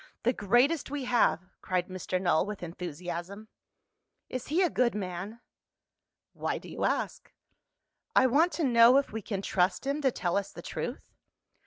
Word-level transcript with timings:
"The 0.23 0.33
greatest 0.33 0.89
we 0.89 1.05
have!" 1.05 1.45
cried 1.61 1.87
Mr. 1.87 2.19
Null 2.19 2.43
with 2.47 2.63
enthusiasm. 2.63 3.49
"Is 4.29 4.47
he 4.47 4.63
a 4.63 4.69
good 4.71 4.95
man?" 4.95 5.41
"Why 6.33 6.57
do 6.57 6.67
you 6.67 6.85
ask?" 6.85 7.31
"I 8.15 8.25
want 8.25 8.51
to 8.53 8.63
know 8.63 8.97
if 8.97 9.11
we 9.13 9.21
can 9.21 9.43
trust 9.43 9.85
him 9.85 10.01
to 10.01 10.09
tell 10.09 10.37
us 10.37 10.51
the 10.51 10.63
truth?" 10.63 11.13